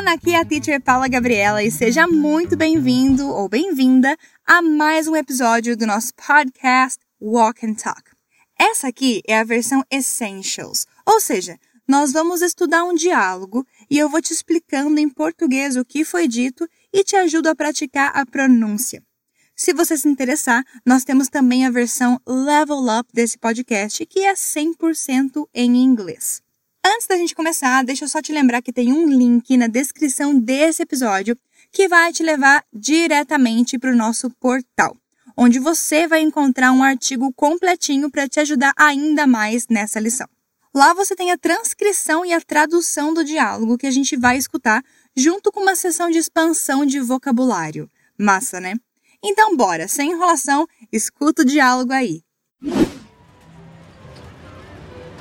[0.00, 0.10] everyone!
[0.10, 5.14] Aqui é a teacher Paula Gabriela e seja muito bem-vindo ou bem-vinda a mais um
[5.14, 8.02] episódio do nosso podcast Walk and Talk.
[8.58, 14.08] Essa aqui é a versão Essentials, ou seja, nós vamos estudar um diálogo e eu
[14.08, 18.26] vou te explicando em português o que foi dito e te ajudo a praticar a
[18.26, 19.02] pronúncia.
[19.54, 24.34] Se você se interessar, nós temos também a versão Level Up desse podcast, que é
[24.34, 26.42] 100% em inglês.
[26.84, 30.38] Antes da gente começar, deixa eu só te lembrar que tem um link na descrição
[30.38, 31.36] desse episódio
[31.70, 34.96] que vai te levar diretamente para o nosso portal,
[35.36, 40.26] onde você vai encontrar um artigo completinho para te ajudar ainda mais nessa lição.
[40.74, 44.82] Lá você tem a transcrição e a tradução do diálogo que a gente vai escutar,
[45.14, 47.90] junto com uma sessão de expansão de vocabulário.
[48.18, 48.74] Massa, né?
[49.22, 52.22] Então, bora, sem enrolação, escuta o diálogo aí.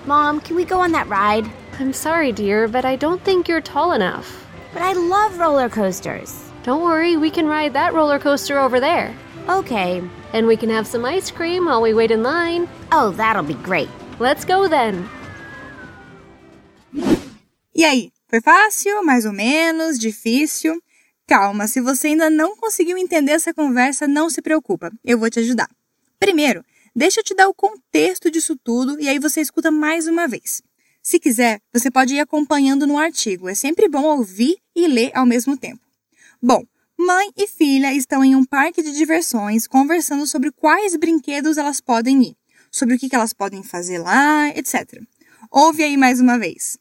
[0.09, 1.45] Mom, can we go on that ride?
[1.79, 4.43] I'm sorry, dear, but I don't think you're tall enough.
[4.73, 6.33] But I love roller coasters.
[6.63, 9.13] Don't worry, we can ride that roller coaster over there.
[9.47, 10.01] Okay.
[10.33, 12.67] And we can have some ice cream while we wait in line.
[12.91, 13.87] Oh, that'll be great.
[14.17, 15.07] Let's go then.
[17.75, 20.81] E aí, foi fácil, mais ou menos, difícil?
[21.27, 25.39] Calma, se você ainda não conseguiu entender essa conversa, não se preocupa, eu vou te
[25.39, 25.69] ajudar.
[26.19, 30.27] Primeiro, Deixa eu te dar o contexto disso tudo e aí você escuta mais uma
[30.27, 30.61] vez.
[31.01, 33.47] Se quiser, você pode ir acompanhando no artigo.
[33.47, 35.81] É sempre bom ouvir e ler ao mesmo tempo.
[36.41, 36.63] Bom,
[36.97, 42.21] mãe e filha estão em um parque de diversões conversando sobre quais brinquedos elas podem
[42.23, 42.37] ir,
[42.71, 45.01] sobre o que elas podem fazer lá, etc.
[45.51, 46.77] Ouve aí mais uma vez.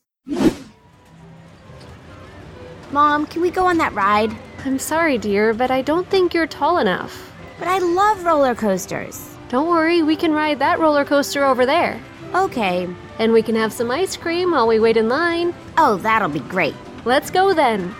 [2.90, 4.34] Mom, can we go on that ride?
[4.64, 7.12] I'm sorry, dear, but I don't think you're tall enough.
[7.58, 9.37] But I love roller coasters.
[9.48, 11.98] Don't worry, we can ride that roller coaster over there.
[12.34, 12.86] Okay.
[13.18, 15.54] And we can have some ice cream while we wait in line.
[15.78, 16.74] Oh, that'll be great.
[17.06, 17.94] Let's go then.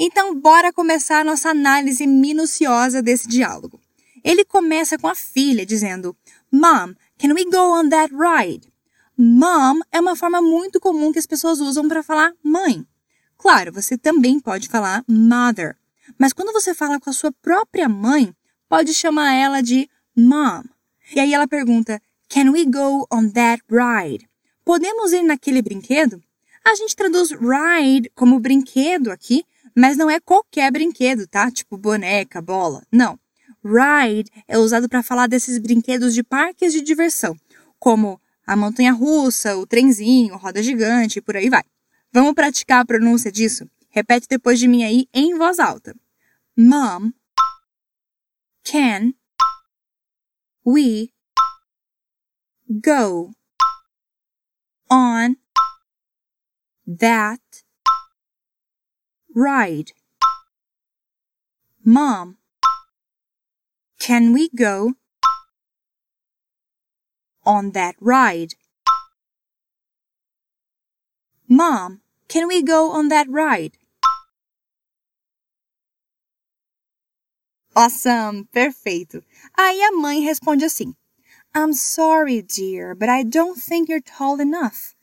[0.00, 3.80] Então, bora começar a nossa análise minuciosa desse diálogo.
[4.24, 6.16] Ele começa com a filha dizendo:
[6.50, 8.72] Mom, can we go on that ride?
[9.16, 12.84] Mom é uma forma muito comum que as pessoas usam para falar mãe.
[13.38, 15.76] Claro, você também pode falar mother,
[16.18, 18.34] mas quando você fala com a sua própria mãe,
[18.74, 20.64] pode chamar ela de mom.
[21.14, 24.28] E aí ela pergunta: Can we go on that ride?
[24.64, 26.20] Podemos ir naquele brinquedo?
[26.64, 29.44] A gente traduz ride como brinquedo aqui,
[29.76, 31.52] mas não é qualquer brinquedo, tá?
[31.52, 32.82] Tipo boneca, bola.
[32.90, 33.16] Não.
[33.64, 37.36] Ride é usado para falar desses brinquedos de parques de diversão,
[37.78, 41.62] como a montanha russa, o trenzinho, roda gigante e por aí vai.
[42.12, 43.70] Vamos praticar a pronúncia disso?
[43.88, 45.94] Repete depois de mim aí em voz alta.
[46.56, 47.12] Mom
[48.64, 49.14] can
[50.64, 51.12] we
[52.80, 53.34] go
[54.90, 55.36] on
[56.86, 57.40] that
[59.34, 59.92] ride?
[61.84, 62.38] Mom,
[63.98, 64.94] can we go
[67.44, 68.54] on that ride?
[71.46, 73.76] Mom, can we go on that ride?
[77.76, 78.44] Awesome!
[78.52, 79.20] Perfeito!
[79.56, 80.94] Aí a mãe responde assim:
[81.56, 84.94] I'm sorry, dear, but I don't think you're tall enough.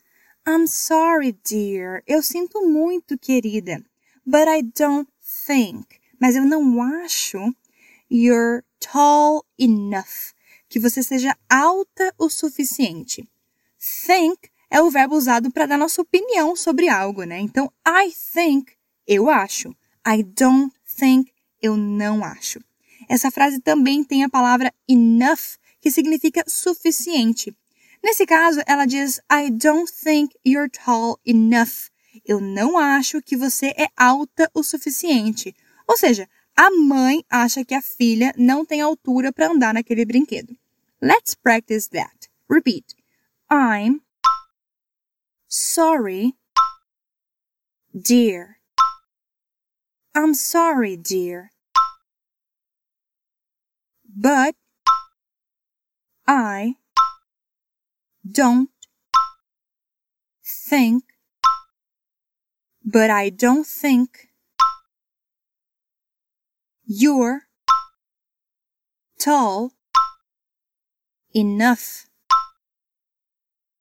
[0.48, 2.02] I'm sorry, dear.
[2.08, 3.84] Eu sinto muito, querida.
[4.26, 5.10] But I don't
[5.46, 6.00] think.
[6.20, 7.54] Mas eu não acho
[8.10, 10.34] you're tall enough.
[10.70, 13.28] Que você seja alta o suficiente.
[13.78, 17.40] Think é o verbo usado para dar nossa opinião sobre algo, né?
[17.40, 18.72] Então, I think,
[19.06, 19.76] eu acho.
[20.08, 21.31] I don't think,
[21.62, 22.60] eu não acho.
[23.10, 27.56] Essa frase também tem a palavra enough, que significa suficiente.
[28.04, 31.90] Nesse caso, ela diz I don't think you're tall enough.
[32.26, 35.56] Eu não acho que você é alta o suficiente.
[35.88, 40.56] Ou seja, a mãe acha que a filha não tem altura para andar naquele brinquedo.
[41.02, 42.30] Let's practice that.
[42.50, 42.96] Repeat.
[43.52, 44.02] I'm
[45.48, 46.36] sorry,
[47.94, 48.61] dear.
[50.13, 51.52] I'm sorry, dear.
[54.13, 54.56] But
[56.28, 56.75] I
[58.30, 58.69] don't
[60.44, 61.04] think,
[62.84, 64.28] but I don't think
[66.86, 67.44] you're
[69.18, 69.72] tall
[71.34, 72.06] enough.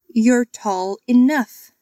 [0.08, 1.72] You're tall enough.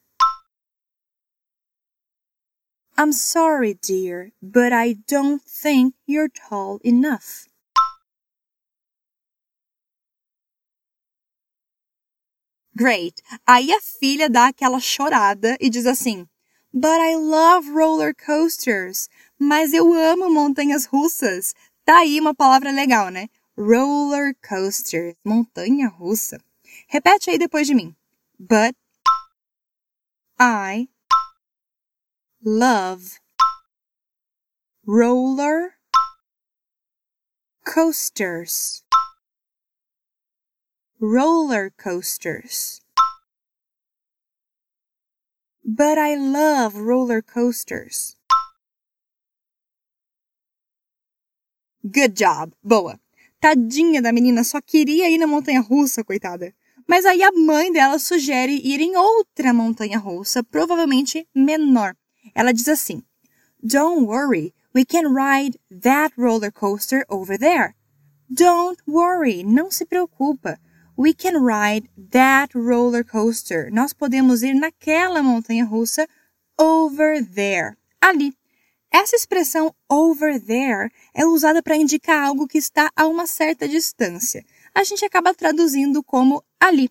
[2.99, 7.47] I'm sorry, dear, but I don't think you're tall enough.
[12.75, 13.21] Great.
[13.47, 16.27] Aí a filha dá aquela chorada e diz assim:
[16.73, 19.07] But I love roller coasters.
[19.39, 21.55] Mas eu amo montanhas russas.
[21.85, 23.29] Tá aí uma palavra legal, né?
[23.57, 26.37] Roller coasters, montanha russa.
[26.89, 27.95] Repete aí depois de mim.
[28.37, 28.75] But
[30.37, 30.89] I
[32.43, 33.19] love
[34.85, 35.75] roller
[37.65, 38.83] coasters.
[40.99, 42.81] Roller coasters.
[45.63, 48.15] But I love roller coasters.
[51.83, 52.53] Good job.
[52.63, 52.99] Boa.
[53.39, 56.53] Tadinha da menina, só queria ir na montanha russa, coitada.
[56.87, 61.95] Mas aí a mãe dela sugere ir em outra montanha russa, provavelmente menor.
[62.35, 63.03] Ela diz assim:
[63.61, 67.75] Don't worry, we can ride that roller coaster over there.
[68.29, 70.59] Don't worry, não se preocupa.
[70.97, 73.71] We can ride that roller coaster.
[73.71, 76.07] Nós podemos ir naquela montanha russa
[76.59, 77.75] over there.
[78.01, 78.33] Ali.
[78.91, 84.43] Essa expressão over there é usada para indicar algo que está a uma certa distância.
[84.73, 86.89] A gente acaba traduzindo como ali.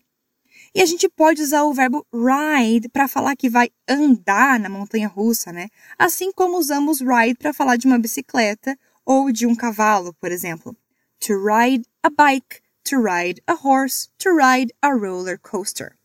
[0.73, 5.07] E a gente pode usar o verbo ride para falar que vai andar na montanha
[5.07, 5.67] russa, né?
[5.97, 10.75] Assim como usamos ride para falar de uma bicicleta ou de um cavalo, por exemplo.
[11.21, 15.97] To ride a bike, to ride a horse, to ride a roller coaster.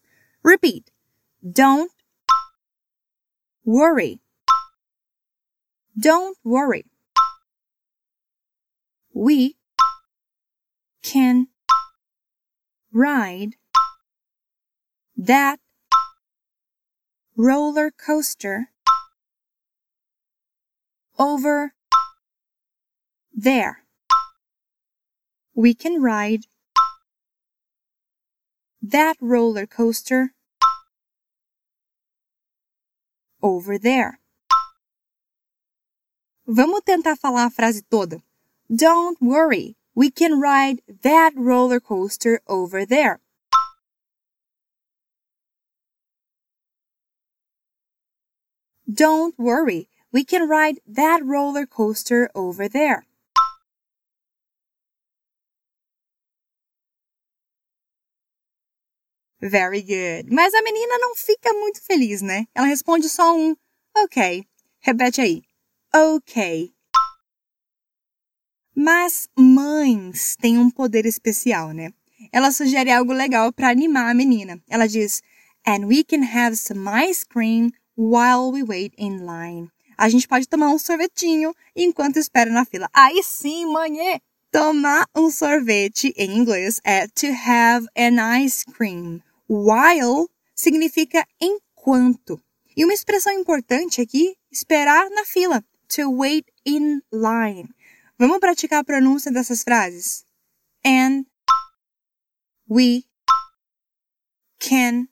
[0.42, 0.90] Repeat.
[1.42, 1.90] Don't
[3.64, 4.20] worry.
[5.96, 6.84] Don't worry.
[9.12, 9.56] We
[11.02, 11.48] can
[12.92, 13.56] ride
[15.16, 15.58] that
[17.36, 18.70] roller coaster
[21.18, 21.74] over
[23.32, 23.84] there.
[25.54, 26.46] We can ride
[28.82, 30.32] that roller coaster
[33.42, 34.20] over there.
[36.46, 38.20] Vamos tentar falar a frase toda.
[38.74, 43.20] Don't worry, we can ride that roller coaster over there.
[48.92, 53.04] Don't worry, we can ride that roller coaster over there.
[59.40, 60.32] Very good.
[60.32, 62.46] Mas a menina não fica muito feliz, né?
[62.54, 63.54] Ela responde só um
[63.96, 64.46] ok.
[64.80, 65.42] Repete aí.
[65.94, 66.72] Ok.
[68.74, 71.92] Mas mães têm um poder especial, né?
[72.32, 74.60] Ela sugere algo legal para animar a menina.
[74.68, 75.22] Ela diz:
[75.66, 79.70] And we can have some ice cream while we wait in line.
[79.96, 82.88] A gente pode tomar um sorvetinho enquanto espera na fila.
[82.92, 84.20] Aí sim, mãe!
[84.50, 89.20] Tomar um sorvete em inglês é to have an ice cream.
[89.48, 92.40] While significa enquanto.
[92.76, 95.64] E uma expressão importante aqui, esperar na fila.
[95.96, 97.68] To wait in line.
[98.18, 100.24] Vamos praticar a pronúncia dessas frases?
[100.84, 101.24] And
[102.68, 103.04] we
[104.58, 105.08] can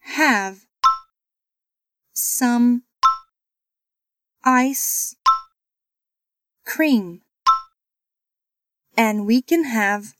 [0.00, 0.65] have
[2.16, 2.82] some
[4.42, 5.14] ice
[6.64, 7.20] cream.
[8.96, 10.14] And we can have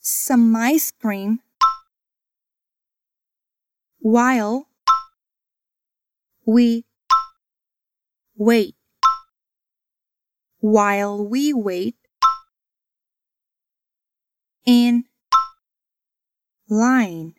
[0.00, 1.40] some ice cream
[4.00, 4.68] while
[6.44, 6.84] we
[8.36, 8.74] wait.
[10.60, 11.96] While we wait
[14.66, 15.04] in
[16.68, 17.37] line.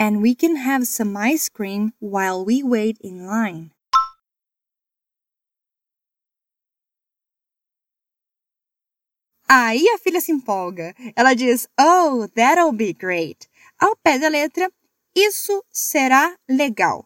[0.00, 3.70] And we can have some ice cream while we wait in line.
[9.46, 10.94] Aí a filha se empolga.
[11.14, 13.46] Ela diz, Oh, that'll be great.
[13.78, 14.72] Ao pé da letra,
[15.14, 17.04] isso será legal.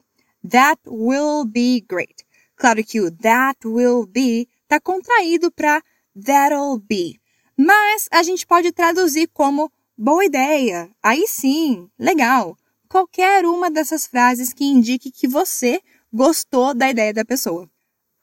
[0.48, 2.22] That will be great.
[2.54, 5.82] Claro que o that will be está contraído para
[6.14, 7.18] that'll be.
[7.56, 10.88] Mas a gente pode traduzir como boa ideia.
[11.02, 12.56] Aí sim, legal.
[12.94, 15.82] Qualquer uma dessas frases que indique que você
[16.12, 17.68] gostou da ideia da pessoa.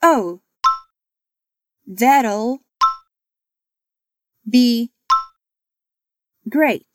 [0.02, 0.40] Oh,
[1.94, 2.58] that'll
[4.46, 4.90] be
[6.48, 6.88] great.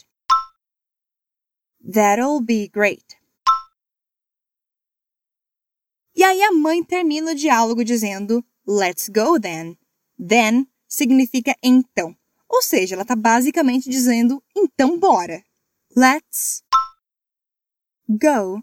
[1.92, 3.04] That'll be great.
[6.14, 9.76] E aí a mãe termina o diálogo dizendo Let's go then.
[10.18, 12.16] Then significa então.
[12.49, 15.45] Ou seja, ela está basicamente dizendo então bora.
[15.95, 16.64] Let's
[18.08, 18.62] go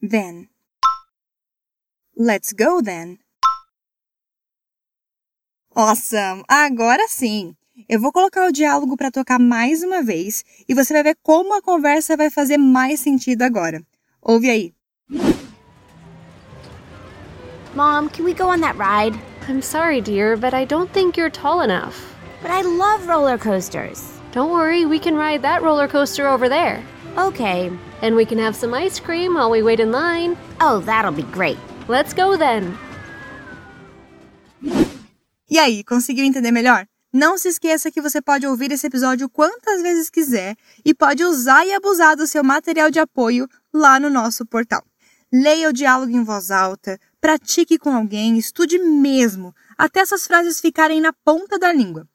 [0.00, 0.48] then.
[2.16, 3.18] Let's go then.
[5.74, 6.42] Awesome!
[6.48, 7.54] Agora sim!
[7.88, 11.56] Eu vou colocar o diálogo para tocar mais uma vez e você vai ver como
[11.56, 13.80] a conversa vai fazer mais sentido agora.
[14.20, 14.74] Ouve aí.
[17.76, 19.16] Mom, can we go on that ride?
[19.48, 21.94] I'm sorry, dear, but I don't think you're tall enough.
[22.42, 24.02] But I love roller coasters.
[24.32, 26.82] Don't worry, we can ride that roller coaster over there.
[27.18, 27.70] Okay.
[28.00, 30.36] And we can have some ice cream while we wait in line.
[30.60, 31.58] Oh, that'll be great.
[31.88, 32.78] Let's go then.
[35.50, 36.86] E aí, conseguiu entender melhor?
[37.12, 41.66] Não se esqueça que você pode ouvir esse episódio quantas vezes quiser e pode usar
[41.66, 44.84] e abusar do seu material de apoio lá no nosso portal.
[45.32, 51.00] Leia o diálogo em voz alta, pratique com alguém, estude mesmo, até essas frases ficarem
[51.00, 52.06] na ponta da língua.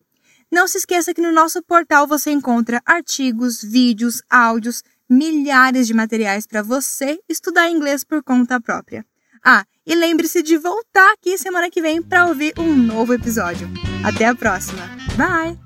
[0.53, 6.45] Não se esqueça que no nosso portal você encontra artigos, vídeos, áudios, milhares de materiais
[6.45, 9.05] para você estudar inglês por conta própria.
[9.43, 13.69] Ah, e lembre-se de voltar aqui semana que vem para ouvir um novo episódio.
[14.03, 14.83] Até a próxima.
[15.17, 15.62] Bye!